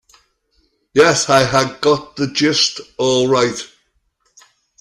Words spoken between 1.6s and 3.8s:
got the gist all right.